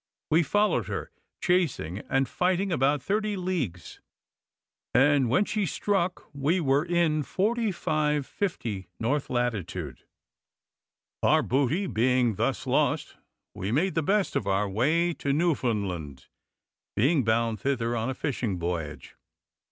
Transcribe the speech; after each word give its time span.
We 0.31 0.41
followed 0.41 0.87
her, 0.87 1.11
chasing 1.43 1.99
and 2.09 2.27
fighting, 2.27 2.71
about 2.71 3.03
thirty 3.03 3.35
leagues; 3.37 4.01
and 4.95 5.29
when 5.29 5.45
she 5.45 5.67
struck 5.67 6.23
we 6.33 6.59
were 6.59 6.83
in 6.83 7.21
45 7.21 8.25
50 8.25 8.89
north 8.99 9.29
latitude. 9.29 10.01
Our 11.21 11.43
booty 11.43 11.85
being 11.85 12.33
thus 12.33 12.65
lost, 12.65 13.17
we 13.53 13.71
made 13.71 13.93
the 13.93 14.01
best 14.01 14.35
of 14.35 14.47
our 14.47 14.67
way 14.67 15.13
to 15.13 15.33
Newfoundland, 15.33 16.25
being 16.95 17.23
bound 17.23 17.59
thither 17.59 17.95
on 17.95 18.09
a 18.09 18.15
fishing 18.15 18.57
voyage. 18.57 19.15